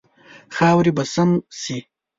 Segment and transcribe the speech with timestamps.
[0.55, 1.29] خاورې به سم
[1.61, 1.77] شي.